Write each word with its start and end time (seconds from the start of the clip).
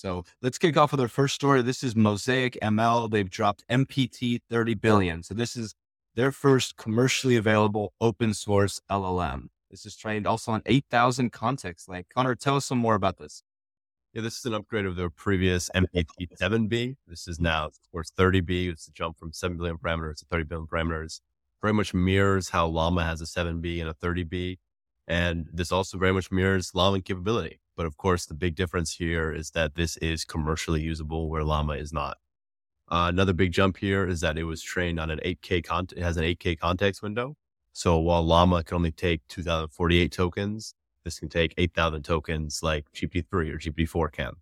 So 0.00 0.24
let's 0.40 0.56
kick 0.56 0.78
off 0.78 0.92
with 0.92 1.00
our 1.02 1.08
first 1.08 1.34
story. 1.34 1.60
This 1.60 1.82
is 1.82 1.94
Mosaic 1.94 2.56
ML. 2.62 3.10
They've 3.10 3.28
dropped 3.28 3.66
MPT 3.68 4.40
30 4.48 4.72
billion. 4.72 5.22
So 5.22 5.34
this 5.34 5.56
is 5.56 5.74
their 6.14 6.32
first 6.32 6.78
commercially 6.78 7.36
available 7.36 7.92
open 8.00 8.32
source 8.32 8.80
LLM. 8.90 9.48
This 9.70 9.84
is 9.84 9.94
trained 9.96 10.26
also 10.26 10.52
on 10.52 10.62
8,000 10.64 11.32
contexts. 11.32 11.86
Like 11.86 12.08
Conner, 12.08 12.34
tell 12.34 12.56
us 12.56 12.64
some 12.64 12.78
more 12.78 12.94
about 12.94 13.18
this. 13.18 13.42
Yeah, 14.14 14.22
this 14.22 14.38
is 14.38 14.46
an 14.46 14.54
upgrade 14.54 14.86
of 14.86 14.96
their 14.96 15.10
previous 15.10 15.68
MPT 15.76 16.34
7B. 16.40 16.96
This 17.06 17.28
is 17.28 17.38
now, 17.38 17.66
of 17.66 17.74
course, 17.92 18.10
30B. 18.10 18.70
It's 18.70 18.88
a 18.88 18.92
jump 18.92 19.18
from 19.18 19.34
7 19.34 19.58
billion 19.58 19.76
parameters 19.76 20.20
to 20.20 20.24
30 20.30 20.44
billion 20.44 20.66
parameters. 20.66 21.20
Very 21.60 21.74
much 21.74 21.92
mirrors 21.92 22.48
how 22.48 22.66
Llama 22.66 23.04
has 23.04 23.20
a 23.20 23.26
7B 23.26 23.82
and 23.82 23.90
a 23.90 23.94
30B. 23.94 24.56
And 25.10 25.48
this 25.52 25.72
also 25.72 25.98
very 25.98 26.12
much 26.12 26.30
mirrors 26.30 26.72
Llama 26.72 27.00
capability. 27.00 27.58
But 27.76 27.84
of 27.84 27.96
course, 27.96 28.26
the 28.26 28.34
big 28.34 28.54
difference 28.54 28.94
here 28.94 29.32
is 29.32 29.50
that 29.50 29.74
this 29.74 29.96
is 29.96 30.24
commercially 30.24 30.82
usable 30.82 31.28
where 31.28 31.42
Llama 31.42 31.72
is 31.72 31.92
not. 31.92 32.18
Uh, 32.88 33.06
another 33.08 33.32
big 33.32 33.50
jump 33.50 33.78
here 33.78 34.06
is 34.06 34.20
that 34.20 34.38
it 34.38 34.44
was 34.44 34.62
trained 34.62 35.00
on 35.00 35.10
an 35.10 35.18
8K 35.24 35.64
content. 35.64 35.98
It 35.98 36.04
has 36.04 36.16
an 36.16 36.22
8K 36.22 36.60
context 36.60 37.02
window. 37.02 37.34
So 37.72 37.98
while 37.98 38.22
Llama 38.22 38.62
can 38.62 38.76
only 38.76 38.92
take 38.92 39.26
2048 39.26 40.12
tokens, 40.12 40.74
this 41.02 41.18
can 41.18 41.28
take 41.28 41.54
8,000 41.58 42.04
tokens 42.04 42.62
like 42.62 42.86
GPT-3 42.94 43.32
or 43.32 43.58
GPT-4 43.58 44.12
can. 44.12 44.34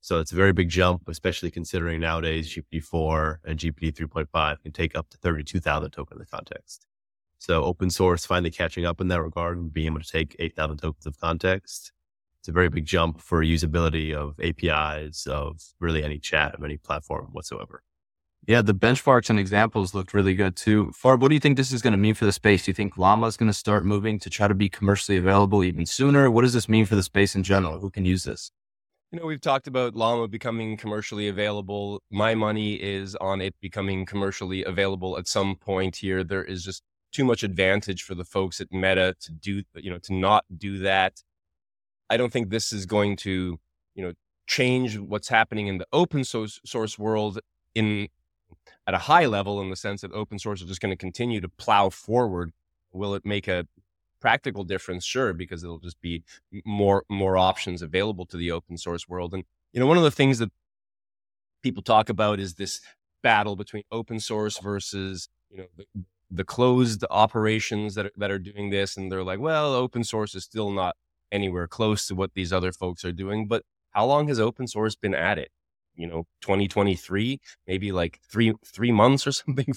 So 0.00 0.20
it's 0.20 0.30
a 0.30 0.36
very 0.36 0.52
big 0.52 0.68
jump, 0.68 1.08
especially 1.08 1.50
considering 1.50 1.98
nowadays 1.98 2.48
GPT-4 2.48 3.38
and 3.44 3.58
GPT 3.58 3.92
3.5 3.92 4.62
can 4.62 4.70
take 4.70 4.96
up 4.96 5.10
to 5.10 5.16
32,000 5.16 5.90
tokens 5.90 6.20
of 6.20 6.30
context. 6.30 6.86
So 7.42 7.64
open 7.64 7.90
source 7.90 8.24
finally 8.24 8.52
catching 8.52 8.86
up 8.86 9.00
in 9.00 9.08
that 9.08 9.20
regard 9.20 9.58
and 9.58 9.72
being 9.72 9.86
able 9.86 9.98
to 9.98 10.08
take 10.08 10.36
8,000 10.38 10.76
tokens 10.76 11.06
of 11.06 11.18
context. 11.18 11.90
It's 12.38 12.46
a 12.46 12.52
very 12.52 12.68
big 12.68 12.86
jump 12.86 13.20
for 13.20 13.42
usability 13.42 14.14
of 14.14 14.38
APIs 14.38 15.26
of 15.26 15.60
really 15.80 16.04
any 16.04 16.20
chat 16.20 16.54
of 16.54 16.62
any 16.62 16.76
platform 16.76 17.30
whatsoever. 17.32 17.82
Yeah, 18.46 18.62
the 18.62 18.76
benchmarks 18.76 19.28
and 19.28 19.40
examples 19.40 19.92
looked 19.92 20.14
really 20.14 20.36
good 20.36 20.54
too. 20.54 20.92
Farb, 20.94 21.18
what 21.18 21.30
do 21.30 21.34
you 21.34 21.40
think 21.40 21.56
this 21.56 21.72
is 21.72 21.82
going 21.82 21.94
to 21.94 21.98
mean 21.98 22.14
for 22.14 22.26
the 22.26 22.32
space? 22.32 22.64
Do 22.64 22.70
you 22.70 22.74
think 22.74 22.96
Llama 22.96 23.26
is 23.26 23.36
going 23.36 23.50
to 23.50 23.52
start 23.52 23.84
moving 23.84 24.20
to 24.20 24.30
try 24.30 24.46
to 24.46 24.54
be 24.54 24.68
commercially 24.68 25.18
available 25.18 25.64
even 25.64 25.84
sooner? 25.84 26.30
What 26.30 26.42
does 26.42 26.52
this 26.52 26.68
mean 26.68 26.86
for 26.86 26.94
the 26.94 27.02
space 27.02 27.34
in 27.34 27.42
general? 27.42 27.80
Who 27.80 27.90
can 27.90 28.04
use 28.04 28.22
this? 28.22 28.52
You 29.10 29.18
know, 29.18 29.26
we've 29.26 29.40
talked 29.40 29.66
about 29.66 29.96
Llama 29.96 30.28
becoming 30.28 30.76
commercially 30.76 31.26
available. 31.26 32.02
My 32.08 32.36
money 32.36 32.74
is 32.74 33.16
on 33.16 33.40
it 33.40 33.56
becoming 33.60 34.06
commercially 34.06 34.62
available 34.62 35.18
at 35.18 35.26
some 35.26 35.56
point 35.56 35.96
here. 35.96 36.22
There 36.22 36.44
is 36.44 36.64
just 36.64 36.84
too 37.12 37.24
much 37.24 37.42
advantage 37.42 38.02
for 38.02 38.14
the 38.14 38.24
folks 38.24 38.60
at 38.60 38.72
Meta 38.72 39.14
to 39.20 39.32
do, 39.32 39.62
you 39.76 39.90
know, 39.90 39.98
to 39.98 40.14
not 40.14 40.44
do 40.56 40.78
that. 40.78 41.22
I 42.10 42.16
don't 42.16 42.32
think 42.32 42.50
this 42.50 42.72
is 42.72 42.86
going 42.86 43.16
to, 43.18 43.58
you 43.94 44.02
know, 44.02 44.12
change 44.46 44.98
what's 44.98 45.28
happening 45.28 45.66
in 45.66 45.78
the 45.78 45.86
open 45.92 46.24
source, 46.24 46.60
source 46.64 46.98
world 46.98 47.38
in 47.74 48.08
at 48.86 48.94
a 48.94 48.98
high 48.98 49.26
level 49.26 49.60
in 49.60 49.70
the 49.70 49.76
sense 49.76 50.00
that 50.00 50.12
open 50.12 50.38
source 50.38 50.60
is 50.60 50.68
just 50.68 50.80
going 50.80 50.90
to 50.90 50.96
continue 50.96 51.40
to 51.40 51.48
plow 51.48 51.88
forward. 51.88 52.52
Will 52.92 53.14
it 53.14 53.24
make 53.24 53.48
a 53.48 53.66
practical 54.20 54.64
difference? 54.64 55.04
Sure, 55.04 55.32
because 55.32 55.64
it'll 55.64 55.78
just 55.78 56.00
be 56.00 56.22
more 56.64 57.04
more 57.08 57.36
options 57.36 57.82
available 57.82 58.26
to 58.26 58.36
the 58.36 58.50
open 58.50 58.76
source 58.76 59.08
world. 59.08 59.32
And 59.34 59.44
you 59.72 59.80
know, 59.80 59.86
one 59.86 59.96
of 59.96 60.02
the 60.02 60.10
things 60.10 60.38
that 60.38 60.50
people 61.62 61.82
talk 61.82 62.08
about 62.08 62.40
is 62.40 62.54
this 62.54 62.80
battle 63.22 63.56
between 63.56 63.84
open 63.90 64.20
source 64.20 64.58
versus 64.58 65.28
you 65.50 65.58
know 65.58 65.66
the, 65.76 65.84
the 66.34 66.44
closed 66.44 67.04
operations 67.10 67.94
that 67.94 68.06
are, 68.06 68.12
that 68.16 68.30
are 68.30 68.38
doing 68.38 68.70
this, 68.70 68.96
and 68.96 69.10
they're 69.12 69.24
like, 69.24 69.40
well, 69.40 69.74
open 69.74 70.04
source 70.04 70.34
is 70.34 70.44
still 70.44 70.70
not 70.70 70.96
anywhere 71.30 71.68
close 71.68 72.06
to 72.06 72.14
what 72.14 72.32
these 72.34 72.52
other 72.52 72.72
folks 72.72 73.04
are 73.04 73.12
doing. 73.12 73.46
But 73.48 73.62
how 73.90 74.06
long 74.06 74.28
has 74.28 74.40
open 74.40 74.66
source 74.66 74.94
been 74.94 75.14
at 75.14 75.38
it? 75.38 75.50
you 75.94 76.06
know 76.06 76.24
2023 76.42 77.40
maybe 77.66 77.92
like 77.92 78.18
three 78.30 78.52
three 78.64 78.92
months 78.92 79.26
or 79.26 79.32
something 79.42 79.72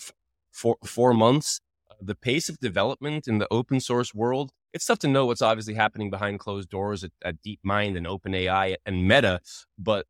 four 0.51 0.77
four 0.83 1.13
months 1.13 1.59
the 2.01 2.15
pace 2.15 2.49
of 2.49 2.59
development 2.59 3.27
in 3.27 3.37
the 3.37 3.47
open 3.51 3.79
source 3.79 4.13
world 4.13 4.51
it's 4.73 4.85
tough 4.85 4.99
to 4.99 5.07
know 5.07 5.25
what's 5.25 5.41
obviously 5.41 5.73
happening 5.73 6.09
behind 6.09 6.39
closed 6.39 6.69
doors 6.69 7.03
at, 7.03 7.11
at 7.23 7.35
deepmind 7.41 7.95
and 7.97 8.05
openai 8.05 8.75
and 8.85 9.07
meta 9.07 9.39
but 9.77 10.05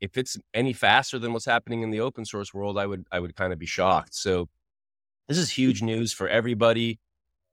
if 0.00 0.16
it's 0.16 0.38
any 0.54 0.72
faster 0.72 1.18
than 1.18 1.32
what's 1.32 1.44
happening 1.44 1.82
in 1.82 1.90
the 1.90 2.00
open 2.00 2.24
source 2.24 2.54
world 2.54 2.78
i 2.78 2.86
would 2.86 3.04
i 3.12 3.20
would 3.20 3.34
kind 3.34 3.52
of 3.52 3.58
be 3.58 3.66
shocked 3.66 4.14
so 4.14 4.48
this 5.28 5.38
is 5.38 5.50
huge 5.50 5.82
news 5.82 6.12
for 6.12 6.28
everybody. 6.28 6.98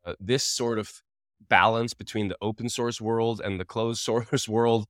Uh, 0.06 0.14
this 0.20 0.44
sort 0.44 0.80
of 0.80 1.02
balance 1.50 1.94
between 1.94 2.30
the 2.30 2.38
open 2.42 2.70
source 2.70 3.02
world 3.02 3.42
and 3.44 3.60
the 3.60 3.66
closed 3.66 4.02
source 4.04 4.48
world 4.48 4.86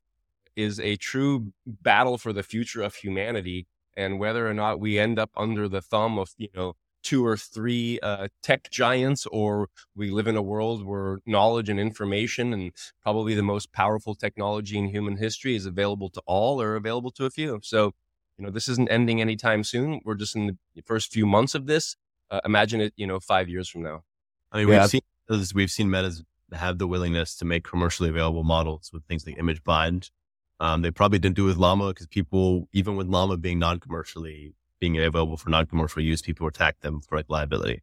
is 0.55 0.79
a 0.79 0.95
true 0.95 1.51
battle 1.65 2.17
for 2.17 2.31
the 2.31 2.43
future 2.43 2.81
of 2.81 2.95
humanity 2.95 3.67
and 3.97 4.19
whether 4.19 4.47
or 4.47 4.53
not 4.53 4.79
we 4.79 4.99
end 4.99 5.19
up 5.19 5.31
under 5.35 5.67
the 5.67 5.81
thumb 5.81 6.17
of 6.17 6.29
you 6.37 6.47
know 6.55 6.73
two 7.03 7.25
or 7.25 7.37
three 7.37 7.99
uh, 8.01 8.27
tech 8.41 8.69
giants 8.71 9.27
or 9.27 9.67
we 9.95 10.09
live 10.09 10.27
in 10.27 10.35
a 10.35 10.41
world 10.41 10.83
where 10.83 11.19
knowledge 11.25 11.69
and 11.69 11.79
information 11.79 12.51
and 12.51 12.71
probably 13.03 13.35
the 13.35 13.43
most 13.43 13.71
powerful 13.71 14.15
technology 14.15 14.77
in 14.77 14.87
human 14.87 15.17
history 15.17 15.55
is 15.55 15.65
available 15.65 16.09
to 16.09 16.21
all 16.25 16.61
or 16.61 16.75
available 16.75 17.11
to 17.11 17.25
a 17.25 17.29
few. 17.29 17.59
So 17.63 17.91
you 18.37 18.45
know 18.45 18.51
this 18.51 18.67
isn't 18.67 18.89
ending 18.89 19.21
anytime 19.21 19.63
soon. 19.63 20.01
We're 20.03 20.15
just 20.15 20.35
in 20.35 20.57
the 20.75 20.81
first 20.83 21.11
few 21.11 21.25
months 21.25 21.53
of 21.53 21.67
this 21.67 21.95
uh, 22.31 22.41
imagine 22.45 22.81
it 22.81 22.93
you 22.95 23.07
know 23.07 23.19
five 23.19 23.49
years 23.49 23.67
from 23.69 23.83
now 23.83 24.03
i 24.51 24.57
mean 24.57 24.67
we've 24.67 24.75
yeah. 24.75 24.85
seen 24.87 25.01
we've 25.53 25.71
seen 25.71 25.89
metas 25.89 26.23
have 26.53 26.77
the 26.77 26.87
willingness 26.87 27.35
to 27.35 27.45
make 27.45 27.63
commercially 27.63 28.09
available 28.09 28.43
models 28.43 28.91
with 28.93 29.03
things 29.05 29.25
like 29.25 29.35
ImageBind 29.37 30.09
um, 30.59 30.81
they 30.81 30.91
probably 30.91 31.19
didn't 31.19 31.35
do 31.35 31.45
it 31.45 31.47
with 31.49 31.57
Llama 31.57 31.89
because 31.89 32.07
people, 32.07 32.69
even 32.71 32.95
with 32.95 33.07
Llama 33.07 33.37
being 33.37 33.59
non-commercially, 33.59 34.53
being 34.79 34.97
available 34.97 35.37
for 35.37 35.49
non-commercial 35.49 36.01
use, 36.01 36.21
people 36.21 36.47
attack 36.47 36.79
them 36.79 37.01
for 37.01 37.17
like 37.17 37.29
liability. 37.29 37.81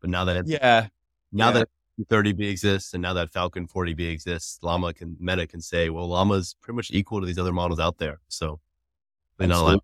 But 0.00 0.10
now 0.10 0.24
that 0.24 0.46
yeah, 0.46 0.88
now 1.32 1.48
yeah. 1.48 1.64
that 1.64 1.68
30B 2.08 2.50
exists 2.50 2.94
and 2.94 3.02
now 3.02 3.12
that 3.12 3.30
Falcon 3.30 3.68
40B 3.68 4.10
exists, 4.10 4.58
Llama 4.62 4.94
can 4.94 5.16
Meta 5.20 5.46
can 5.46 5.60
say, 5.60 5.90
well, 5.90 6.08
Llama 6.08 6.34
is 6.34 6.56
pretty 6.60 6.76
much 6.76 6.90
equal 6.92 7.20
to 7.20 7.26
these 7.26 7.38
other 7.38 7.52
models 7.52 7.78
out 7.78 7.98
there. 7.98 8.20
So 8.28 8.60
they're 9.38 9.48
not 9.48 9.62
allowed. 9.62 9.80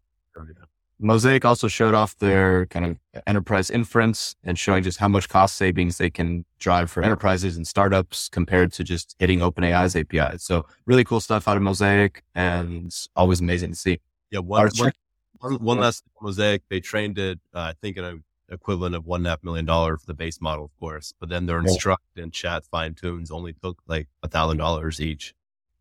Mosaic 1.00 1.44
also 1.46 1.66
showed 1.66 1.94
off 1.94 2.16
their 2.18 2.66
kind 2.66 2.84
of 2.84 3.22
enterprise 3.26 3.70
inference 3.70 4.36
and 4.44 4.58
showing 4.58 4.82
just 4.82 4.98
how 4.98 5.08
much 5.08 5.28
cost 5.28 5.56
savings 5.56 5.96
they 5.96 6.10
can 6.10 6.44
drive 6.58 6.90
for 6.90 7.02
enterprises 7.02 7.56
and 7.56 7.66
startups 7.66 8.28
compared 8.28 8.70
to 8.74 8.84
just 8.84 9.16
hitting 9.18 9.40
OpenAI's 9.40 9.96
APIs. 9.96 10.44
So 10.44 10.66
really 10.84 11.04
cool 11.04 11.20
stuff 11.20 11.48
out 11.48 11.56
of 11.56 11.62
Mosaic 11.62 12.22
and 12.34 12.94
always 13.16 13.40
amazing 13.40 13.70
to 13.70 13.76
see. 13.76 14.00
Yeah. 14.30 14.40
One, 14.40 14.68
one, 14.76 14.92
one, 15.38 15.54
one 15.54 15.78
last 15.78 16.04
Mosaic, 16.20 16.62
they 16.68 16.80
trained 16.80 17.18
it, 17.18 17.40
uh, 17.54 17.60
I 17.60 17.74
think 17.80 17.96
in 17.96 18.04
an 18.04 18.22
equivalent 18.50 18.94
of 18.94 19.06
one 19.06 19.20
and 19.20 19.26
a 19.26 19.30
half 19.30 19.42
million 19.42 19.64
dollar 19.64 19.96
for 19.96 20.06
the 20.06 20.14
base 20.14 20.38
model, 20.40 20.66
of 20.66 20.76
course, 20.78 21.14
but 21.18 21.30
then 21.30 21.46
their 21.46 21.60
instruct 21.60 22.04
and 22.16 22.30
chat 22.30 22.64
fine 22.66 22.94
tunes 22.94 23.30
only 23.30 23.54
took 23.54 23.78
like 23.86 24.08
a 24.22 24.28
thousand 24.28 24.58
dollars 24.58 25.00
each. 25.00 25.34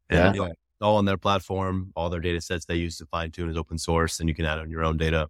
And 0.09 0.35
yeah 0.35 0.49
all 0.81 0.97
on 0.97 1.05
their 1.05 1.17
platform. 1.17 1.91
All 1.95 2.09
their 2.09 2.19
data 2.19 2.41
sets 2.41 2.65
they 2.65 2.75
use 2.75 2.97
to 2.97 3.05
fine 3.05 3.31
tune 3.31 3.49
is 3.49 3.57
open 3.57 3.77
source 3.77 4.19
and 4.19 4.29
you 4.29 4.35
can 4.35 4.45
add 4.45 4.59
on 4.59 4.69
your 4.69 4.83
own 4.83 4.97
data. 4.97 5.29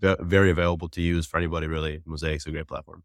Very 0.00 0.50
available 0.50 0.88
to 0.88 1.02
use 1.02 1.26
for 1.26 1.36
anybody, 1.36 1.66
really. 1.66 2.00
Mosaic's 2.06 2.46
a 2.46 2.50
great 2.50 2.66
platform. 2.66 3.02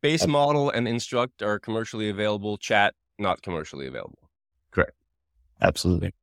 Base 0.00 0.26
model 0.26 0.70
and 0.70 0.88
instruct 0.88 1.42
are 1.42 1.58
commercially 1.58 2.08
available. 2.08 2.56
Chat, 2.56 2.94
not 3.18 3.42
commercially 3.42 3.86
available. 3.86 4.30
Correct. 4.70 4.94
Absolutely. 5.60 6.14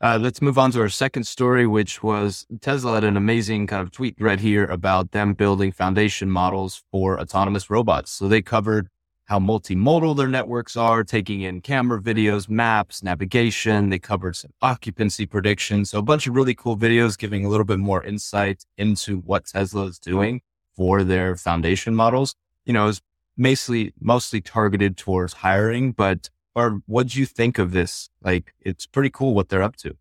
Uh, 0.00 0.18
let's 0.20 0.42
move 0.42 0.58
on 0.58 0.72
to 0.72 0.80
our 0.80 0.88
second 0.88 1.24
story, 1.24 1.64
which 1.64 2.02
was 2.02 2.44
Tesla 2.60 2.94
had 2.94 3.04
an 3.04 3.16
amazing 3.16 3.68
kind 3.68 3.80
of 3.80 3.92
tweet 3.92 4.16
right 4.18 4.40
here 4.40 4.64
about 4.64 5.12
them 5.12 5.32
building 5.32 5.70
foundation 5.70 6.28
models 6.28 6.82
for 6.90 7.20
autonomous 7.20 7.70
robots. 7.70 8.10
So 8.10 8.26
they 8.26 8.42
covered 8.42 8.88
how 9.24 9.38
multimodal 9.38 10.16
their 10.16 10.28
networks 10.28 10.76
are, 10.76 11.04
taking 11.04 11.42
in 11.42 11.60
camera 11.60 12.00
videos, 12.00 12.48
maps, 12.48 13.02
navigation. 13.02 13.88
They 13.88 13.98
covered 13.98 14.36
some 14.36 14.50
occupancy 14.60 15.26
predictions. 15.26 15.90
So 15.90 15.98
a 15.98 16.02
bunch 16.02 16.26
of 16.26 16.34
really 16.34 16.54
cool 16.54 16.76
videos 16.76 17.16
giving 17.16 17.44
a 17.44 17.48
little 17.48 17.64
bit 17.64 17.78
more 17.78 18.02
insight 18.04 18.64
into 18.76 19.18
what 19.18 19.46
Tesla 19.46 19.84
is 19.84 19.98
doing 19.98 20.42
for 20.74 21.04
their 21.04 21.36
foundation 21.36 21.94
models. 21.94 22.34
You 22.64 22.72
know, 22.72 22.88
it's 22.88 23.00
mostly, 23.36 23.92
mostly 24.00 24.40
targeted 24.40 24.96
towards 24.96 25.34
hiring, 25.34 25.92
but 25.92 26.28
or 26.54 26.82
what 26.86 27.08
do 27.08 27.20
you 27.20 27.26
think 27.26 27.58
of 27.58 27.72
this? 27.72 28.10
Like, 28.22 28.54
it's 28.60 28.86
pretty 28.86 29.10
cool 29.10 29.34
what 29.34 29.48
they're 29.48 29.62
up 29.62 29.76
to. 29.76 29.96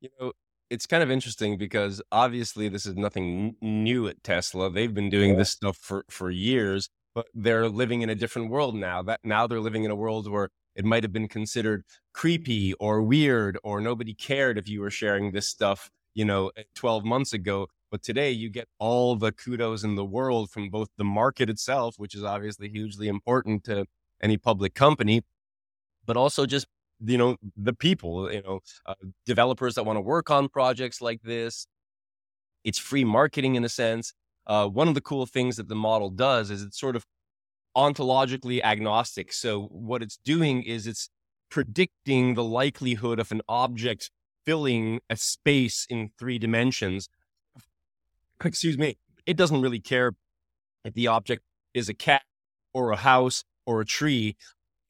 You 0.00 0.08
know, 0.20 0.32
it's 0.68 0.86
kind 0.86 1.02
of 1.02 1.10
interesting 1.10 1.56
because 1.56 2.02
obviously 2.10 2.68
this 2.68 2.86
is 2.86 2.96
nothing 2.96 3.54
new 3.60 4.08
at 4.08 4.22
Tesla. 4.24 4.70
They've 4.70 4.92
been 4.92 5.10
doing 5.10 5.36
this 5.36 5.50
stuff 5.50 5.76
for, 5.76 6.04
for 6.08 6.30
years 6.30 6.90
but 7.16 7.28
they're 7.32 7.66
living 7.70 8.02
in 8.02 8.10
a 8.10 8.14
different 8.14 8.50
world 8.50 8.74
now. 8.74 9.02
That 9.02 9.20
now 9.24 9.46
they're 9.46 9.58
living 9.58 9.84
in 9.84 9.90
a 9.90 9.96
world 9.96 10.30
where 10.30 10.50
it 10.74 10.84
might 10.84 11.02
have 11.02 11.14
been 11.14 11.28
considered 11.28 11.82
creepy 12.12 12.74
or 12.74 13.02
weird 13.02 13.58
or 13.64 13.80
nobody 13.80 14.12
cared 14.12 14.58
if 14.58 14.68
you 14.68 14.82
were 14.82 14.90
sharing 14.90 15.32
this 15.32 15.48
stuff, 15.48 15.90
you 16.14 16.26
know, 16.26 16.52
12 16.74 17.06
months 17.06 17.32
ago. 17.32 17.68
But 17.90 18.02
today 18.02 18.32
you 18.32 18.50
get 18.50 18.68
all 18.78 19.16
the 19.16 19.32
kudos 19.32 19.82
in 19.82 19.94
the 19.94 20.04
world 20.04 20.50
from 20.50 20.68
both 20.68 20.88
the 20.98 21.04
market 21.04 21.48
itself, 21.48 21.94
which 21.96 22.14
is 22.14 22.22
obviously 22.22 22.68
hugely 22.68 23.08
important 23.08 23.64
to 23.64 23.86
any 24.22 24.36
public 24.36 24.74
company, 24.74 25.22
but 26.04 26.18
also 26.18 26.44
just 26.44 26.66
you 27.00 27.18
know, 27.18 27.36
the 27.56 27.74
people, 27.74 28.30
you 28.32 28.42
know, 28.42 28.60
uh, 28.84 28.94
developers 29.24 29.74
that 29.76 29.84
want 29.84 29.96
to 29.96 30.02
work 30.02 30.30
on 30.30 30.48
projects 30.48 31.00
like 31.00 31.22
this. 31.22 31.66
It's 32.64 32.78
free 32.78 33.04
marketing 33.04 33.54
in 33.54 33.64
a 33.64 33.68
sense. 33.70 34.12
Uh, 34.46 34.68
one 34.68 34.88
of 34.88 34.94
the 34.94 35.00
cool 35.00 35.26
things 35.26 35.56
that 35.56 35.68
the 35.68 35.74
model 35.74 36.10
does 36.10 36.50
is 36.50 36.62
it's 36.62 36.78
sort 36.78 36.96
of 36.96 37.04
ontologically 37.76 38.62
agnostic. 38.62 39.32
So 39.32 39.64
what 39.64 40.02
it's 40.02 40.18
doing 40.24 40.62
is 40.62 40.86
it's 40.86 41.10
predicting 41.50 42.34
the 42.34 42.44
likelihood 42.44 43.18
of 43.18 43.30
an 43.32 43.42
object 43.48 44.10
filling 44.44 45.00
a 45.10 45.16
space 45.16 45.86
in 45.90 46.10
three 46.18 46.38
dimensions. 46.38 47.08
Excuse 48.44 48.78
me. 48.78 48.96
It 49.26 49.36
doesn't 49.36 49.60
really 49.60 49.80
care 49.80 50.12
if 50.84 50.94
the 50.94 51.08
object 51.08 51.42
is 51.74 51.88
a 51.88 51.94
cat 51.94 52.22
or 52.72 52.92
a 52.92 52.96
house 52.96 53.44
or 53.66 53.80
a 53.80 53.84
tree. 53.84 54.36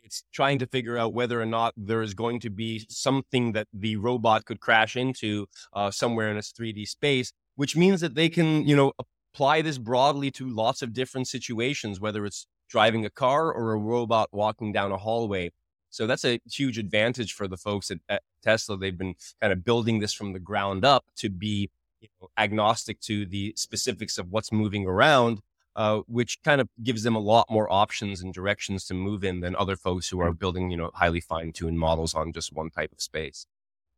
It's 0.05 0.23
trying 0.33 0.59
to 0.61 0.67
figure 0.67 0.97
out 0.97 1.15
whether 1.15 1.41
or 1.41 1.47
not 1.47 1.75
there 1.77 2.03
is 2.03 2.15
going 2.15 2.39
to 2.41 2.51
be 2.51 2.87
something 2.89 3.53
that 3.53 3.67
the 3.73 3.97
robot 3.97 4.45
could 4.45 4.61
crash 4.61 4.97
into 4.97 5.47
uh, 5.73 5.91
somewhere 5.91 6.31
in 6.31 6.37
a 6.37 6.41
3D 6.41 6.87
space, 6.87 7.33
which 7.57 7.75
means 7.75 8.01
that 8.03 8.15
they 8.15 8.29
can, 8.29 8.67
you 8.69 8.77
know, 8.77 8.93
apply 9.37 9.61
this 9.61 9.77
broadly 9.77 10.31
to 10.31 10.49
lots 10.49 10.81
of 10.81 10.95
different 10.95 11.29
situations, 11.29 12.01
whether 12.01 12.25
it's 12.25 12.47
driving 12.71 13.05
a 13.05 13.11
car 13.11 13.53
or 13.53 13.73
a 13.73 13.77
robot 13.77 14.31
walking 14.33 14.73
down 14.73 14.91
a 14.91 14.97
hallway. 14.97 15.53
So 15.91 16.07
that's 16.07 16.25
a 16.25 16.41
huge 16.51 16.79
advantage 16.79 17.35
for 17.35 17.47
the 17.47 17.59
folks 17.59 17.91
at, 17.91 17.99
at 18.09 18.23
Tesla. 18.43 18.79
They've 18.79 18.97
been 18.97 19.15
kind 19.43 19.53
of 19.53 19.63
building 19.63 19.99
this 19.99 20.15
from 20.15 20.33
the 20.33 20.39
ground 20.39 20.87
up 20.87 21.05
to 21.17 21.29
be 21.29 21.69
you 22.01 22.09
know, 22.19 22.29
agnostic 22.39 22.99
to 23.01 23.27
the 23.27 23.53
specifics 23.57 24.17
of 24.17 24.31
what's 24.31 24.51
moving 24.51 24.87
around, 24.87 25.41
uh, 25.77 26.01
which 26.07 26.43
kind 26.43 26.63
of 26.63 26.71
gives 26.83 27.03
them 27.03 27.15
a 27.15 27.21
lot 27.21 27.47
more 27.51 27.71
options 27.71 28.23
and 28.23 28.33
directions 28.33 28.87
to 28.87 28.95
move 28.95 29.23
in 29.23 29.41
than 29.41 29.55
other 29.55 29.77
folks 29.77 30.09
who 30.09 30.19
are 30.19 30.33
building, 30.33 30.71
you 30.71 30.79
know, 30.79 30.91
highly 30.95 31.21
fine-tuned 31.21 31.79
models 31.79 32.15
on 32.15 32.33
just 32.33 32.55
one 32.55 32.71
type 32.71 32.91
of 32.91 33.03
space. 33.03 33.47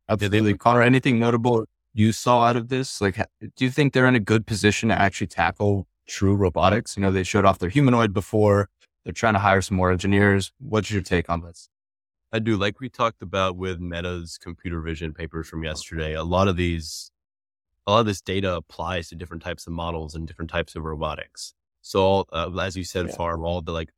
Absolutely. 0.09 0.57
Conner, 0.57 0.81
anything 0.81 1.17
notable 1.17 1.65
you 1.99 2.11
saw 2.11 2.43
out 2.43 2.55
of 2.55 2.69
this? 2.69 3.01
Like, 3.01 3.17
do 3.41 3.65
you 3.65 3.69
think 3.69 3.93
they're 3.93 4.07
in 4.07 4.15
a 4.15 4.19
good 4.21 4.47
position 4.47 4.89
to 4.89 4.99
actually 4.99 5.27
tackle 5.27 5.87
true 6.07 6.35
robotics? 6.35 6.95
You 6.95 7.03
know, 7.03 7.11
they 7.11 7.23
showed 7.23 7.45
off 7.45 7.59
their 7.59 7.69
humanoid 7.69 8.13
before. 8.13 8.69
They're 9.03 9.13
trying 9.13 9.33
to 9.33 9.39
hire 9.39 9.61
some 9.61 9.77
more 9.77 9.91
engineers. 9.91 10.51
What's 10.59 10.91
your 10.91 11.01
take 11.01 11.29
on 11.29 11.41
this? 11.41 11.69
I 12.31 12.39
do. 12.39 12.55
Like 12.57 12.79
we 12.79 12.89
talked 12.89 13.21
about 13.21 13.57
with 13.57 13.79
Meta's 13.79 14.37
computer 14.37 14.81
vision 14.81 15.13
papers 15.13 15.47
from 15.47 15.63
yesterday, 15.63 16.13
a 16.13 16.23
lot 16.23 16.47
of 16.47 16.55
these, 16.55 17.11
a 17.85 17.91
lot 17.91 17.99
of 18.01 18.05
this 18.05 18.21
data 18.21 18.55
applies 18.55 19.09
to 19.09 19.15
different 19.15 19.43
types 19.43 19.67
of 19.67 19.73
models 19.73 20.15
and 20.15 20.27
different 20.27 20.51
types 20.51 20.75
of 20.75 20.83
robotics. 20.83 21.53
So, 21.81 22.01
all, 22.01 22.29
uh, 22.31 22.49
as 22.61 22.77
you 22.77 22.83
said, 22.83 23.07
yeah. 23.07 23.15
Farb, 23.15 23.43
all 23.43 23.61
the 23.61 23.71
like 23.71 23.89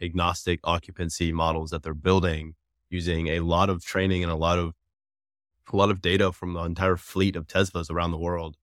agnostic 0.00 0.60
occupancy 0.64 1.32
models 1.32 1.70
that 1.70 1.82
they're 1.82 1.94
building 1.94 2.54
using 2.90 3.28
a 3.28 3.40
lot 3.40 3.70
of 3.70 3.84
training 3.84 4.22
and 4.22 4.30
a 4.30 4.36
lot 4.36 4.58
of 4.58 4.74
a 5.72 5.76
lot 5.76 5.90
of 5.90 6.00
data 6.00 6.32
from 6.32 6.54
the 6.54 6.62
entire 6.62 6.96
fleet 6.96 7.36
of 7.36 7.46
Teslas 7.46 7.90
around 7.90 8.10
the 8.10 8.18
world. 8.18 8.56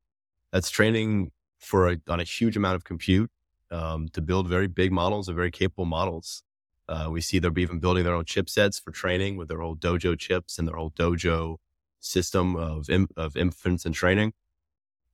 That's 0.52 0.70
training 0.70 1.32
for 1.60 1.90
a, 1.90 1.98
on 2.08 2.20
a 2.20 2.24
huge 2.24 2.56
amount 2.56 2.76
of 2.76 2.84
compute 2.84 3.30
um, 3.72 4.08
to 4.10 4.22
build 4.22 4.48
very 4.48 4.68
big 4.68 4.92
models 4.92 5.28
and 5.28 5.36
very 5.36 5.52
capable 5.52 5.86
models. 5.86 6.44
Uh, 6.88 7.08
we 7.10 7.20
see 7.22 7.40
they're 7.40 7.58
even 7.58 7.80
building 7.80 8.04
their 8.04 8.14
own 8.14 8.26
chipsets 8.26 8.82
for 8.82 8.92
training 8.92 9.38
with 9.38 9.48
their 9.48 9.60
whole 9.60 9.76
dojo 9.76 10.18
chips 10.18 10.60
and 10.60 10.68
their 10.68 10.76
whole 10.76 10.92
dojo 10.92 11.58
system 12.00 12.56
of 12.56 12.90
Im- 12.90 13.10
of 13.18 13.36
inference 13.36 13.86
and 13.86 13.96
training. 13.96 14.34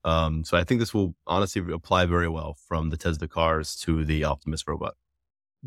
Um, 0.04 0.44
so 0.44 0.58
I 0.58 0.64
think 0.64 0.80
this 0.80 0.94
will 0.94 1.16
honestly 1.28 1.64
apply 1.72 2.06
very 2.06 2.28
well 2.28 2.58
from 2.68 2.90
the 2.90 2.98
Tesla 2.98 3.28
cars 3.28 3.76
to 3.78 4.04
the 4.04 4.24
Optimus 4.24 4.68
robot. 4.68 4.96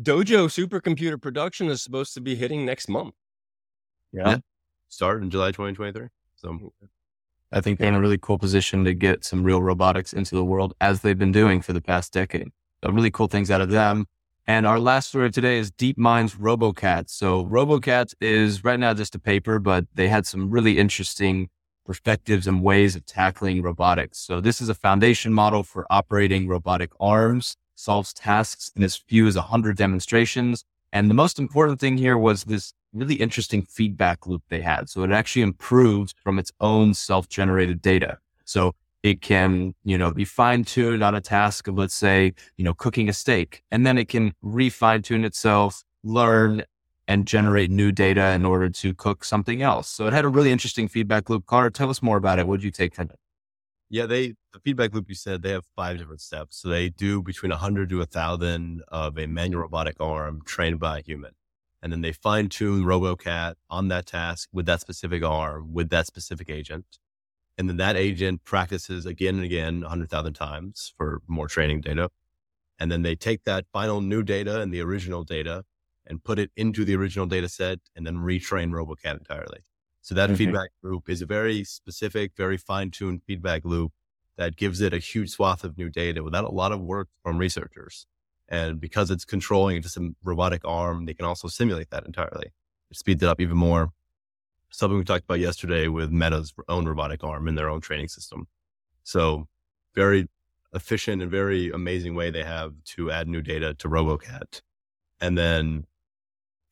Dojo 0.01 0.47
supercomputer 0.47 1.21
production 1.21 1.67
is 1.67 1.81
supposed 1.81 2.13
to 2.15 2.21
be 2.21 2.35
hitting 2.35 2.65
next 2.65 2.89
month. 2.89 3.15
Yeah. 4.11 4.29
yeah. 4.29 4.37
Start 4.89 5.23
in 5.23 5.29
July 5.29 5.47
2023. 5.47 6.07
I 7.51 7.61
think 7.61 7.79
they're 7.79 7.87
in 7.87 7.95
a 7.95 8.01
really 8.01 8.17
cool 8.17 8.37
position 8.37 8.83
to 8.85 8.93
get 8.93 9.23
some 9.23 9.43
real 9.43 9.61
robotics 9.61 10.13
into 10.13 10.35
the 10.35 10.43
world 10.43 10.73
as 10.81 11.01
they've 11.01 11.17
been 11.17 11.31
doing 11.31 11.61
for 11.61 11.73
the 11.73 11.81
past 11.81 12.11
decade. 12.11 12.49
So 12.83 12.91
really 12.91 13.11
cool 13.11 13.27
things 13.27 13.49
out 13.49 13.61
of 13.61 13.69
them. 13.69 14.05
And 14.47 14.67
our 14.67 14.79
last 14.79 15.07
story 15.09 15.27
of 15.27 15.31
today 15.31 15.57
is 15.57 15.71
DeepMind's 15.71 16.35
RoboCat. 16.35 17.09
So 17.09 17.45
RoboCat 17.45 18.13
is 18.21 18.63
right 18.63 18.79
now 18.79 18.93
just 18.93 19.15
a 19.15 19.19
paper, 19.19 19.57
but 19.57 19.85
they 19.93 20.07
had 20.07 20.27
some 20.27 20.51
really 20.51 20.77
interesting 20.77 21.49
perspectives 21.85 22.45
and 22.45 22.61
ways 22.61 22.95
of 22.95 23.05
tackling 23.05 23.61
robotics. 23.61 24.19
So 24.19 24.41
this 24.41 24.61
is 24.61 24.69
a 24.69 24.75
foundation 24.75 25.33
model 25.33 25.63
for 25.63 25.87
operating 25.89 26.47
robotic 26.47 26.91
arms, 26.99 27.57
solves 27.75 28.13
tasks 28.13 28.71
in 28.75 28.83
as 28.83 28.95
few 28.95 29.27
as 29.27 29.35
100 29.35 29.77
demonstrations. 29.77 30.63
And 30.95 31.09
the 31.09 31.13
most 31.13 31.39
important 31.39 31.81
thing 31.81 31.97
here 31.97 32.17
was 32.17 32.45
this 32.45 32.71
really 32.93 33.15
interesting 33.15 33.63
feedback 33.63 34.25
loop 34.25 34.43
they 34.47 34.61
had. 34.61 34.89
So 34.89 35.03
it 35.03 35.11
actually 35.11 35.41
improved 35.41 36.15
from 36.23 36.39
its 36.39 36.53
own 36.61 36.93
self-generated 36.93 37.81
data. 37.81 38.17
So 38.45 38.75
it 39.03 39.19
can, 39.19 39.75
you 39.83 39.97
know, 39.97 40.11
be 40.11 40.23
fine 40.23 40.63
tuned 40.63 41.03
on 41.03 41.13
a 41.13 41.19
task 41.19 41.67
of, 41.67 41.77
let's 41.77 41.93
say, 41.93 42.33
you 42.55 42.63
know, 42.63 42.73
cooking 42.73 43.09
a 43.09 43.13
steak, 43.13 43.61
and 43.71 43.85
then 43.85 43.97
it 43.97 44.07
can 44.07 44.33
refine 44.41 45.01
tune 45.01 45.25
itself, 45.25 45.83
learn 46.05 46.63
and 47.09 47.27
generate 47.27 47.69
new 47.69 47.91
data 47.91 48.31
in 48.31 48.45
order 48.45 48.69
to 48.69 48.93
cook 48.93 49.25
something 49.25 49.61
else. 49.61 49.89
So 49.89 50.07
it 50.07 50.13
had 50.13 50.23
a 50.23 50.29
really 50.29 50.53
interesting 50.53 50.87
feedback 50.87 51.29
loop. 51.29 51.45
Conner, 51.45 51.69
tell 51.69 51.89
us 51.89 52.01
more 52.01 52.15
about 52.15 52.39
it. 52.39 52.47
What 52.47 52.61
did 52.61 52.63
you 52.63 52.71
take 52.71 52.95
from 52.95 53.09
it? 53.09 53.19
Yeah, 53.89 54.05
they 54.07 54.33
the 54.51 54.59
feedback 54.59 54.93
loop 54.93 55.09
you 55.09 55.15
said 55.15 55.41
they 55.41 55.51
have 55.51 55.65
five 55.75 55.97
different 55.97 56.21
steps. 56.21 56.57
So 56.57 56.69
they 56.69 56.89
do 56.89 57.21
between 57.21 57.51
100 57.51 57.89
to 57.89 57.97
a 57.97 57.99
1,000 57.99 58.81
of 58.87 59.17
a 59.17 59.27
manual 59.27 59.61
robotic 59.61 59.97
arm 59.99 60.41
trained 60.45 60.79
by 60.79 60.99
a 60.99 61.01
human. 61.01 61.33
And 61.81 61.91
then 61.91 62.01
they 62.01 62.11
fine 62.11 62.49
tune 62.49 62.83
RoboCat 62.83 63.55
on 63.69 63.89
that 63.89 64.07
task 64.07 64.49
with 64.51 64.65
that 64.65 64.81
specific 64.81 65.23
arm, 65.23 65.73
with 65.73 65.89
that 65.91 66.07
specific 66.07 66.49
agent. 66.49 66.97
And 67.57 67.69
then 67.69 67.77
that 67.77 67.95
agent 67.95 68.43
practices 68.43 69.05
again 69.05 69.35
and 69.35 69.45
again 69.45 69.81
100,000 69.81 70.33
times 70.33 70.93
for 70.97 71.21
more 71.27 71.47
training 71.47 71.81
data. 71.81 72.09
And 72.79 72.91
then 72.91 73.03
they 73.03 73.15
take 73.15 73.43
that 73.45 73.65
final 73.71 74.01
new 74.01 74.23
data 74.23 74.61
and 74.61 74.73
the 74.73 74.81
original 74.81 75.23
data 75.23 75.63
and 76.07 76.23
put 76.23 76.39
it 76.39 76.51
into 76.57 76.85
the 76.85 76.95
original 76.95 77.27
data 77.27 77.49
set 77.49 77.79
and 77.95 78.05
then 78.05 78.17
retrain 78.17 78.71
RoboCat 78.71 79.19
entirely. 79.19 79.61
So 80.05 80.13
that 80.15 80.29
mm-hmm. 80.29 80.37
feedback 80.37 80.69
loop 80.83 81.09
is 81.09 81.21
a 81.21 81.25
very 81.25 81.63
specific, 81.63 82.33
very 82.37 82.57
fine 82.57 82.91
tuned 82.91 83.23
feedback 83.25 83.65
loop 83.65 83.91
that 84.37 84.55
gives 84.55 84.79
it 84.79 84.93
a 84.93 84.99
huge 84.99 85.31
swath 85.31 85.63
of 85.63 85.77
new 85.77 85.89
data 85.89 86.23
without 86.23 86.43
a 86.43 86.49
lot 86.49 86.71
of 86.71 86.79
work 86.79 87.09
from 87.23 87.37
researchers. 87.37 88.05
And 88.47 88.79
because 88.79 89.09
it's 89.09 89.25
controlling 89.25 89.81
just 89.81 89.97
a 89.97 90.11
robotic 90.23 90.61
arm, 90.63 91.05
they 91.05 91.15
can 91.15 91.25
also 91.25 91.47
simulate 91.47 91.89
that 91.89 92.05
entirely. 92.05 92.53
It 92.91 92.97
speeds 92.97 93.23
it 93.23 93.29
up 93.29 93.41
even 93.41 93.57
more 93.57 93.89
something 94.75 94.97
we 94.97 95.03
talked 95.03 95.23
about 95.23 95.39
yesterday 95.39 95.87
with 95.87 96.11
Meta's 96.11 96.53
own 96.67 96.85
robotic 96.85 97.23
arm 97.23 97.47
in 97.47 97.55
their 97.55 97.69
own 97.69 97.81
training 97.81 98.07
system. 98.07 98.47
So 99.03 99.47
very 99.93 100.27
efficient 100.73 101.21
and 101.21 101.31
very 101.31 101.71
amazing 101.71 102.15
way 102.15 102.29
they 102.29 102.43
have 102.43 102.73
to 102.83 103.11
add 103.11 103.27
new 103.27 103.41
data 103.41 103.73
to 103.75 103.87
RoboCat. 103.87 104.61
And 105.21 105.37
then 105.37 105.85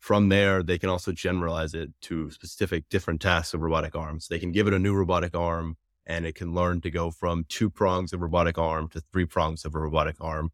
from 0.03 0.27
there, 0.27 0.61
they 0.61 0.77
can 0.77 0.89
also 0.89 1.13
generalize 1.13 1.73
it 1.73 1.89
to 2.01 2.29
specific 2.29 2.89
different 2.89 3.21
tasks 3.21 3.53
of 3.53 3.61
robotic 3.61 3.95
arms. 3.95 4.27
They 4.27 4.37
can 4.37 4.51
give 4.51 4.67
it 4.67 4.73
a 4.73 4.77
new 4.77 4.93
robotic 4.93 5.33
arm 5.33 5.77
and 6.05 6.25
it 6.25 6.35
can 6.35 6.53
learn 6.53 6.81
to 6.81 6.91
go 6.91 7.09
from 7.09 7.45
two 7.47 7.69
prongs 7.69 8.11
of 8.11 8.19
robotic 8.19 8.57
arm 8.57 8.89
to 8.89 8.99
three 9.13 9.23
prongs 9.23 9.63
of 9.63 9.73
a 9.75 9.79
robotic 9.79 10.17
arm. 10.19 10.51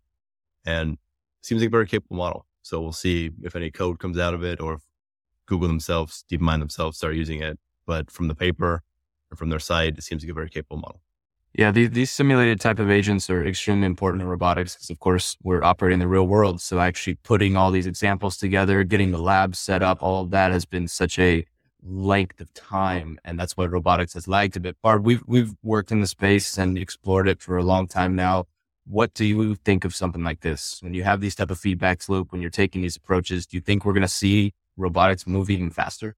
And 0.67 0.99
seems 1.41 1.61
like 1.61 1.69
a 1.69 1.71
very 1.71 1.87
capable 1.87 2.17
model. 2.17 2.45
So 2.61 2.79
we'll 2.79 2.91
see 2.91 3.31
if 3.41 3.55
any 3.55 3.71
code 3.71 3.97
comes 3.97 4.19
out 4.19 4.35
of 4.35 4.43
it 4.43 4.61
or 4.61 4.73
if 4.75 4.81
Google 5.47 5.67
themselves, 5.67 6.23
DeepMind 6.31 6.59
themselves 6.59 6.97
start 6.97 7.15
using 7.15 7.41
it. 7.41 7.57
But 7.87 8.11
from 8.11 8.27
the 8.27 8.35
paper 8.35 8.83
or 9.31 9.35
from 9.35 9.49
their 9.49 9.57
site, 9.57 9.97
it 9.97 10.03
seems 10.03 10.21
like 10.21 10.29
a 10.29 10.35
very 10.35 10.51
capable 10.51 10.77
model. 10.77 11.01
Yeah, 11.53 11.71
these, 11.71 11.89
these 11.91 12.11
simulated 12.11 12.61
type 12.61 12.79
of 12.79 12.91
agents 12.91 13.29
are 13.29 13.45
extremely 13.45 13.87
important 13.87 14.21
in 14.21 14.27
robotics 14.27 14.75
because, 14.75 14.89
of 14.91 14.99
course, 14.99 15.35
we're 15.43 15.63
operating 15.63 15.95
in 15.95 15.99
the 15.99 16.07
real 16.07 16.27
world. 16.27 16.61
So 16.61 16.79
actually 16.79 17.15
putting 17.15 17.57
all 17.57 17.71
these 17.71 17.87
examples 17.87 18.37
together, 18.37 18.83
getting 18.83 19.11
the 19.11 19.17
lab 19.17 19.55
set 19.55 19.81
up, 19.81 19.97
all 20.01 20.21
of 20.23 20.29
that 20.29 20.51
has 20.51 20.65
been 20.65 20.87
such 20.87 21.17
a 21.17 21.45
length 21.81 22.39
of 22.39 22.53
time. 22.53 23.19
And 23.25 23.39
that's 23.39 23.57
why 23.57 23.65
robotics 23.65 24.13
has 24.13 24.27
lagged 24.27 24.57
a 24.57 24.59
bit. 24.59 24.77
Farb, 24.83 25.03
we've, 25.03 25.23
we've 25.25 25.53
worked 25.63 25.91
in 25.91 26.01
the 26.01 26.07
space 26.07 26.57
and 26.57 26.77
explored 26.77 27.27
it 27.27 27.41
for 27.41 27.57
a 27.57 27.63
long 27.63 27.87
time 27.87 28.15
now. 28.15 28.45
What 28.85 29.13
do 29.13 29.25
you 29.25 29.55
think 29.55 29.85
of 29.85 29.95
something 29.95 30.23
like 30.23 30.41
this? 30.41 30.79
When 30.81 30.93
you 30.93 31.03
have 31.03 31.19
these 31.19 31.35
type 31.35 31.51
of 31.51 31.59
feedbacks 31.59 32.09
loop, 32.09 32.31
when 32.31 32.41
you're 32.41 32.51
taking 32.51 32.83
these 32.83 32.95
approaches, 32.95 33.47
do 33.47 33.57
you 33.57 33.61
think 33.61 33.85
we're 33.85 33.93
going 33.93 34.01
to 34.01 34.07
see 34.07 34.53
robotics 34.77 35.25
move 35.25 35.49
even 35.49 35.71
faster? 35.71 36.15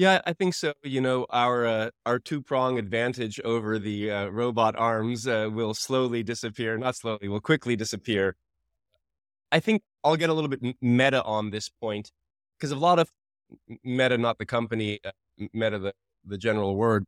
Yeah, 0.00 0.22
I 0.24 0.32
think 0.32 0.54
so. 0.54 0.72
You 0.82 1.02
know, 1.02 1.26
our 1.28 1.66
uh, 1.66 1.90
our 2.06 2.18
two 2.18 2.40
prong 2.40 2.78
advantage 2.78 3.38
over 3.44 3.78
the 3.78 4.10
uh, 4.10 4.26
robot 4.28 4.74
arms 4.74 5.26
uh, 5.26 5.50
will 5.52 5.74
slowly 5.74 6.22
disappear. 6.22 6.78
Not 6.78 6.96
slowly, 6.96 7.28
will 7.28 7.42
quickly 7.42 7.76
disappear. 7.76 8.34
I 9.52 9.60
think 9.60 9.82
I'll 10.02 10.16
get 10.16 10.30
a 10.30 10.32
little 10.32 10.48
bit 10.48 10.74
meta 10.80 11.22
on 11.22 11.50
this 11.50 11.68
point 11.68 12.12
because 12.56 12.70
a 12.70 12.76
lot 12.76 12.98
of 12.98 13.10
meta, 13.84 14.16
not 14.16 14.38
the 14.38 14.46
company, 14.46 15.00
uh, 15.04 15.10
meta 15.52 15.78
the 15.78 15.92
the 16.24 16.38
general 16.38 16.76
word. 16.76 17.04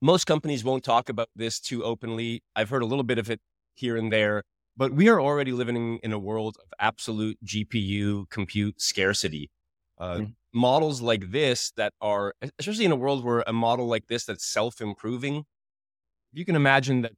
Most 0.00 0.24
companies 0.24 0.62
won't 0.62 0.84
talk 0.84 1.08
about 1.08 1.30
this 1.34 1.58
too 1.58 1.82
openly. 1.82 2.44
I've 2.54 2.70
heard 2.70 2.82
a 2.82 2.86
little 2.86 3.02
bit 3.02 3.18
of 3.18 3.28
it 3.28 3.40
here 3.74 3.96
and 3.96 4.12
there, 4.12 4.44
but 4.76 4.92
we 4.92 5.08
are 5.08 5.20
already 5.20 5.50
living 5.50 5.98
in 6.04 6.12
a 6.12 6.18
world 6.20 6.58
of 6.62 6.72
absolute 6.78 7.38
GPU 7.44 8.30
compute 8.30 8.80
scarcity. 8.80 9.50
Uh, 9.98 10.18
mm 10.18 10.34
models 10.52 11.00
like 11.00 11.30
this 11.30 11.72
that 11.76 11.92
are, 12.00 12.34
especially 12.58 12.84
in 12.84 12.92
a 12.92 12.96
world 12.96 13.24
where 13.24 13.44
a 13.46 13.52
model 13.52 13.86
like 13.86 14.06
this 14.06 14.24
that's 14.24 14.44
self 14.44 14.80
improving, 14.80 15.44
you 16.32 16.44
can 16.44 16.56
imagine 16.56 17.02
that 17.02 17.12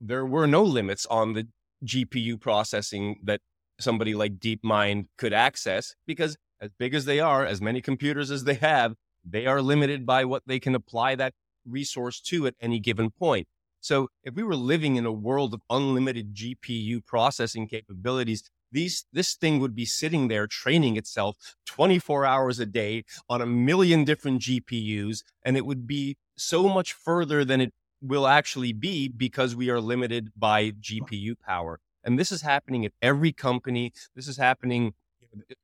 there 0.00 0.24
were 0.24 0.46
no 0.46 0.62
limits 0.62 1.06
on 1.06 1.34
the 1.34 1.48
GPU 1.84 2.40
processing 2.40 3.20
that 3.24 3.40
somebody 3.78 4.14
like 4.14 4.38
DeepMind 4.38 5.06
could 5.16 5.32
access 5.32 5.94
because 6.06 6.36
as 6.60 6.70
big 6.78 6.94
as 6.94 7.06
they 7.06 7.20
are, 7.20 7.44
as 7.44 7.60
many 7.60 7.80
computers 7.80 8.30
as 8.30 8.44
they 8.44 8.54
have, 8.54 8.94
they 9.24 9.46
are 9.46 9.62
limited 9.62 10.06
by 10.06 10.24
what 10.24 10.42
they 10.46 10.58
can 10.60 10.74
apply 10.74 11.14
that 11.14 11.32
resource 11.66 12.20
to 12.20 12.46
at 12.46 12.54
any 12.60 12.78
given 12.78 13.10
point. 13.10 13.46
So 13.80 14.08
if 14.22 14.34
we 14.34 14.42
were 14.42 14.56
living 14.56 14.96
in 14.96 15.06
a 15.06 15.12
world 15.12 15.54
of 15.54 15.62
unlimited 15.70 16.34
GPU 16.34 17.04
processing 17.06 17.66
capabilities, 17.66 18.50
these, 18.72 19.04
this 19.12 19.34
thing 19.34 19.60
would 19.60 19.74
be 19.74 19.84
sitting 19.84 20.28
there 20.28 20.46
training 20.46 20.96
itself 20.96 21.36
24 21.66 22.24
hours 22.24 22.58
a 22.58 22.66
day 22.66 23.04
on 23.28 23.40
a 23.40 23.46
million 23.46 24.04
different 24.04 24.42
GPUs, 24.42 25.22
and 25.44 25.56
it 25.56 25.66
would 25.66 25.86
be 25.86 26.16
so 26.36 26.68
much 26.68 26.92
further 26.92 27.44
than 27.44 27.60
it 27.60 27.72
will 28.00 28.26
actually 28.26 28.72
be 28.72 29.08
because 29.08 29.54
we 29.54 29.70
are 29.70 29.80
limited 29.80 30.30
by 30.36 30.70
GPU 30.70 31.38
power. 31.38 31.80
And 32.02 32.18
this 32.18 32.32
is 32.32 32.42
happening 32.42 32.84
at 32.86 32.92
every 33.02 33.32
company. 33.32 33.92
This 34.14 34.26
is 34.26 34.38
happening. 34.38 34.94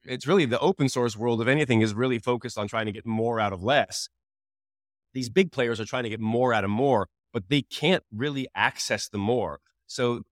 It's 0.04 0.26
really 0.26 0.44
the 0.44 0.60
open 0.60 0.88
source 0.88 1.16
world, 1.16 1.40
of 1.40 1.48
anything, 1.48 1.80
is 1.80 1.94
really 1.94 2.18
focused 2.18 2.58
on 2.58 2.68
trying 2.68 2.86
to 2.86 2.92
get 2.92 3.06
more 3.06 3.40
out 3.40 3.52
of 3.52 3.62
less. 3.62 4.08
These 5.14 5.30
big 5.30 5.50
players 5.50 5.80
are 5.80 5.86
trying 5.86 6.02
to 6.02 6.10
get 6.10 6.20
more 6.20 6.52
out 6.52 6.64
of 6.64 6.70
more, 6.70 7.08
but 7.32 7.48
they 7.48 7.62
can't 7.62 8.04
really 8.14 8.46
access 8.54 9.08
the 9.08 9.18
more. 9.18 9.60
So 9.86 10.22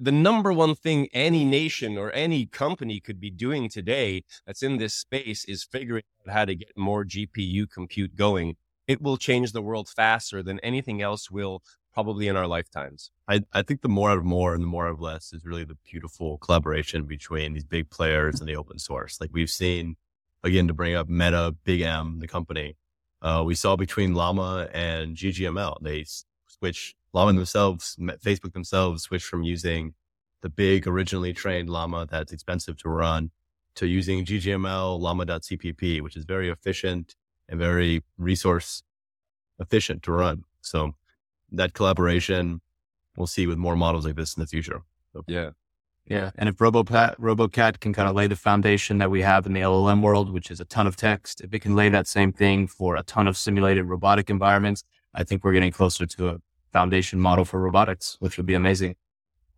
the 0.00 0.10
number 0.10 0.50
one 0.50 0.74
thing 0.74 1.08
any 1.12 1.44
nation 1.44 1.98
or 1.98 2.10
any 2.12 2.46
company 2.46 3.00
could 3.00 3.20
be 3.20 3.30
doing 3.30 3.68
today 3.68 4.24
that's 4.46 4.62
in 4.62 4.78
this 4.78 4.94
space 4.94 5.44
is 5.44 5.62
figuring 5.62 6.02
out 6.26 6.32
how 6.32 6.44
to 6.46 6.54
get 6.54 6.72
more 6.74 7.04
GPU 7.04 7.70
compute 7.70 8.16
going. 8.16 8.56
It 8.88 9.02
will 9.02 9.18
change 9.18 9.52
the 9.52 9.60
world 9.60 9.90
faster 9.90 10.42
than 10.42 10.58
anything 10.60 11.02
else 11.02 11.30
will 11.30 11.62
probably 11.92 12.28
in 12.28 12.36
our 12.36 12.46
lifetimes. 12.46 13.10
I, 13.28 13.42
I 13.52 13.62
think 13.62 13.82
the 13.82 13.90
more 13.90 14.10
of 14.10 14.24
more 14.24 14.54
and 14.54 14.62
the 14.62 14.68
more 14.68 14.86
of 14.86 15.00
less 15.00 15.34
is 15.34 15.44
really 15.44 15.64
the 15.64 15.76
beautiful 15.84 16.38
collaboration 16.38 17.04
between 17.04 17.52
these 17.52 17.64
big 17.64 17.90
players 17.90 18.40
and 18.40 18.48
the 18.48 18.56
open 18.56 18.78
source. 18.78 19.20
Like 19.20 19.30
we've 19.34 19.50
seen, 19.50 19.96
again, 20.42 20.66
to 20.68 20.74
bring 20.74 20.94
up 20.94 21.10
Meta, 21.10 21.54
Big 21.64 21.82
M, 21.82 22.20
the 22.20 22.28
company, 22.28 22.76
uh, 23.20 23.42
we 23.44 23.54
saw 23.54 23.76
between 23.76 24.14
Llama 24.14 24.68
and 24.72 25.14
GGML, 25.14 25.76
they 25.82 26.06
switch 26.46 26.94
Llama 27.12 27.32
themselves, 27.32 27.96
Facebook 27.98 28.52
themselves 28.52 29.02
switched 29.02 29.26
from 29.26 29.42
using 29.42 29.94
the 30.42 30.48
big 30.48 30.86
originally 30.86 31.32
trained 31.32 31.68
Llama 31.68 32.06
that's 32.10 32.32
expensive 32.32 32.76
to 32.78 32.88
run 32.88 33.30
to 33.74 33.86
using 33.86 34.24
GGML 34.24 34.98
llama.cpp, 34.98 36.00
which 36.00 36.16
is 36.16 36.24
very 36.24 36.48
efficient 36.48 37.14
and 37.48 37.58
very 37.58 38.02
resource 38.18 38.82
efficient 39.58 40.02
to 40.04 40.12
run. 40.12 40.44
So 40.60 40.92
that 41.52 41.74
collaboration 41.74 42.60
we'll 43.16 43.26
see 43.26 43.46
with 43.46 43.58
more 43.58 43.76
models 43.76 44.06
like 44.06 44.16
this 44.16 44.36
in 44.36 44.40
the 44.40 44.46
future. 44.46 44.82
So. 45.12 45.24
Yeah. 45.26 45.50
Yeah. 46.06 46.30
And 46.36 46.48
if 46.48 46.56
RoboCat, 46.56 47.16
RoboCat 47.18 47.80
can 47.80 47.92
kind 47.92 48.08
of 48.08 48.16
lay 48.16 48.26
the 48.26 48.36
foundation 48.36 48.98
that 48.98 49.10
we 49.10 49.22
have 49.22 49.46
in 49.46 49.52
the 49.52 49.60
LLM 49.60 50.02
world, 50.02 50.32
which 50.32 50.50
is 50.50 50.60
a 50.60 50.64
ton 50.64 50.86
of 50.86 50.96
text, 50.96 51.40
if 51.40 51.52
it 51.54 51.60
can 51.60 51.76
lay 51.76 51.88
that 51.88 52.08
same 52.08 52.32
thing 52.32 52.66
for 52.66 52.96
a 52.96 53.02
ton 53.02 53.28
of 53.28 53.36
simulated 53.36 53.84
robotic 53.84 54.30
environments, 54.30 54.82
I 55.14 55.24
think 55.24 55.44
we're 55.44 55.52
getting 55.52 55.72
closer 55.72 56.06
to 56.06 56.28
a 56.28 56.38
foundation 56.72 57.18
model 57.20 57.44
for 57.44 57.60
robotics, 57.60 58.16
which 58.20 58.36
would 58.36 58.46
be 58.46 58.54
amazing. 58.54 58.96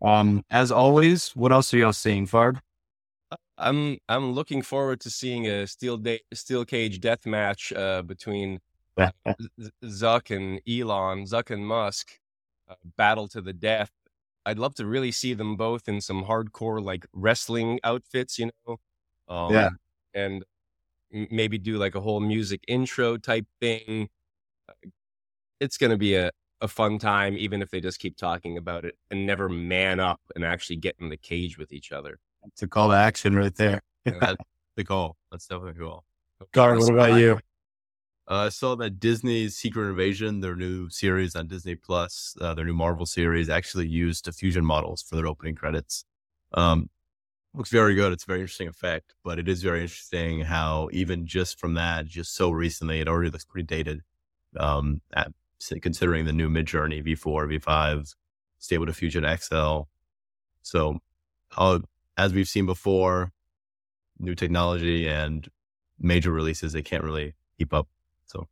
Um, 0.01 0.45
as 0.51 0.73
always, 0.73 1.31
what 1.37 1.53
else 1.53 1.73
are 1.73 1.79
y'all 1.79 1.93
seeing, 1.93 2.27
Farb? 2.27 2.59
I'm 3.59 3.99
I'm 4.09 4.33
looking 4.33 4.63
forward 4.63 5.01
to 5.03 5.11
seeing 5.11 5.47
a 5.47 5.67
steel 5.67 5.97
da- 5.97 6.23
steel 6.35 6.65
cage 6.65 7.01
death 7.01 7.25
match 7.25 7.73
uh, 7.73 8.03
between 8.03 8.59
Zuck 9.85 10.35
and 10.35 10.61
Elon, 10.69 11.25
Zuck 11.25 11.51
and 11.51 11.67
Musk, 11.67 12.19
uh, 12.69 12.75
battle 12.97 13.29
to 13.29 13.41
the 13.41 13.53
death. 13.53 13.91
I'd 14.45 14.59
love 14.59 14.75
to 14.77 14.87
really 14.87 15.13
see 15.13 15.35
them 15.35 15.57
both 15.57 15.89
in 15.89 16.01
some 16.01 16.25
hardcore 16.25 16.83
like 16.83 17.07
wrestling 17.13 17.79
outfits, 17.85 18.39
you 18.39 18.51
know. 18.67 18.79
Um, 19.29 19.53
yeah, 19.53 19.69
and 20.15 20.45
maybe 21.31 21.59
do 21.59 21.79
like 21.79 21.95
a 21.95 22.01
whole 22.01 22.21
music 22.21 22.63
intro 22.67 23.17
type 23.17 23.47
thing. 23.61 24.09
It's 25.61 25.79
going 25.79 25.91
to 25.91 25.97
be 25.99 26.17
a, 26.17 26.31
a 26.63 26.69
fun 26.69 26.99
time, 26.99 27.37
even 27.37 27.61
if 27.61 27.71
they 27.71 27.81
just 27.81 27.99
keep 27.99 28.17
talking 28.17 28.57
about 28.57 28.85
it 28.85 28.97
and 29.11 29.27
never 29.27 29.49
man 29.49 30.01
up 30.01 30.21
and 30.35 30.45
actually 30.45 30.77
get 30.77 30.97
in 31.01 31.11
the 31.11 31.17
cage 31.17 31.59
with 31.59 31.73
each 31.73 31.93
other. 31.93 32.19
It's 32.47 32.63
a 32.63 32.69
call 32.69 32.89
to 32.89 32.97
action 32.97 33.37
right 33.37 33.55
there. 33.55 33.83
That's 34.05 34.37
the 34.77 34.85
goal. 34.85 35.17
That's 35.31 35.47
definitely 35.47 35.79
cool. 35.79 36.05
Gar, 36.53 36.79
what 36.79 36.93
about 36.93 37.19
you? 37.19 37.39
Uh, 38.31 38.47
I 38.47 38.49
saw 38.51 38.77
that 38.77 39.01
Disney's 39.01 39.57
Secret 39.57 39.91
Invasion, 39.91 40.41
their 40.41 40.57
new 40.57 40.89
series 40.89 41.35
on 41.35 41.49
Disney 41.49 41.75
Plus, 41.75 42.37
uh, 42.41 42.55
their 42.55 42.65
new 42.65 42.73
Marvel 42.73 43.05
series, 43.05 43.51
actually 43.51 43.89
used 43.89 44.25
diffusion 44.25 44.65
models 44.65 45.03
for 45.03 45.17
their 45.17 45.27
opening 45.27 45.57
credits. 45.57 46.05
Um, 46.55 46.89
looks 47.53 47.71
very 47.71 47.95
good. 47.95 48.13
It's 48.13 48.23
a 48.23 48.27
very 48.27 48.41
interesting 48.41 48.69
effect, 48.69 49.15
but 49.25 49.39
it 49.39 49.49
is 49.49 49.63
very 49.63 49.83
interesting 49.83 50.43
how 50.43 50.89
even 50.93 51.27
just 51.27 51.59
from 51.59 51.75
that, 51.75 52.07
just 52.07 52.35
so 52.35 52.51
recently, 52.51 53.01
it 53.01 53.09
already 53.09 53.31
looks 53.31 53.45
pretty 53.45 53.67
dated. 53.67 54.03
Um, 54.57 55.01
at, 55.13 55.33
considering 55.81 56.25
the 56.25 56.33
new 56.33 56.49
Midjourney 56.49 57.05
V4, 57.05 57.61
V5, 57.61 58.15
Stable 58.59 58.87
Diffusion 58.87 59.25
XL. 59.37 59.83
So, 60.63 61.01
uh, 61.57 61.81
as 62.17 62.33
we've 62.33 62.49
seen 62.49 62.67
before, 62.67 63.33
new 64.19 64.35
technology 64.35 65.09
and 65.09 65.49
major 65.99 66.31
releases, 66.31 66.73
they 66.73 66.83
can't 66.83 67.05
really 67.05 67.35
keep 67.59 67.73
up. 67.73 67.89
So, 68.27 68.49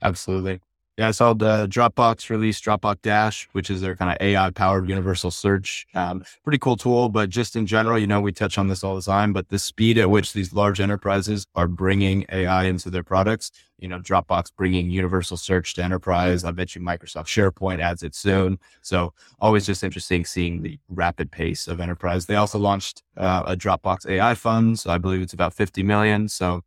absolutely. 0.00 0.60
Yeah, 0.98 1.08
I 1.08 1.12
saw 1.12 1.32
the 1.32 1.66
Dropbox 1.68 2.28
release 2.28 2.60
Dropbox 2.60 3.00
Dash, 3.00 3.48
which 3.52 3.70
is 3.70 3.80
their 3.80 3.96
kind 3.96 4.10
of 4.10 4.18
AI 4.20 4.50
powered 4.50 4.86
universal 4.90 5.30
search. 5.30 5.86
Um, 5.94 6.22
pretty 6.44 6.58
cool 6.58 6.76
tool, 6.76 7.08
but 7.08 7.30
just 7.30 7.56
in 7.56 7.66
general, 7.66 7.98
you 7.98 8.06
know, 8.06 8.20
we 8.20 8.30
touch 8.30 8.58
on 8.58 8.68
this 8.68 8.84
all 8.84 8.94
the 8.94 9.00
time, 9.00 9.32
but 9.32 9.48
the 9.48 9.58
speed 9.58 9.96
at 9.96 10.10
which 10.10 10.34
these 10.34 10.52
large 10.52 10.80
enterprises 10.80 11.46
are 11.54 11.66
bringing 11.66 12.26
AI 12.30 12.64
into 12.64 12.90
their 12.90 13.02
products, 13.02 13.50
you 13.78 13.88
know, 13.88 14.00
Dropbox 14.00 14.52
bringing 14.54 14.90
universal 14.90 15.38
search 15.38 15.72
to 15.74 15.82
enterprise. 15.82 16.44
I 16.44 16.50
bet 16.50 16.74
you 16.74 16.82
Microsoft 16.82 17.26
SharePoint 17.26 17.80
adds 17.80 18.02
it 18.02 18.14
soon. 18.14 18.58
So 18.82 19.14
always 19.40 19.64
just 19.64 19.82
interesting 19.82 20.26
seeing 20.26 20.60
the 20.60 20.78
rapid 20.90 21.30
pace 21.32 21.68
of 21.68 21.80
enterprise. 21.80 22.26
They 22.26 22.36
also 22.36 22.58
launched 22.58 23.02
uh, 23.16 23.44
a 23.46 23.56
Dropbox 23.56 24.06
AI 24.06 24.34
fund. 24.34 24.78
So 24.78 24.90
I 24.90 24.98
believe 24.98 25.22
it's 25.22 25.32
about 25.32 25.54
50 25.54 25.82
million. 25.84 26.28
So 26.28 26.64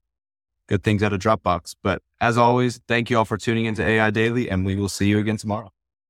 good 0.67 0.83
things 0.83 1.03
out 1.03 1.13
of 1.13 1.19
Dropbox. 1.19 1.75
But 1.81 2.01
as 2.19 2.37
always, 2.37 2.79
thank 2.87 3.09
you 3.09 3.17
all 3.17 3.25
for 3.25 3.37
tuning 3.37 3.65
into 3.65 3.85
AI 3.85 4.09
Daily, 4.11 4.49
and 4.49 4.65
we 4.65 4.75
will 4.75 4.89
see 4.89 5.07
you 5.07 5.19
again 5.19 5.37
tomorrow. 5.37 5.71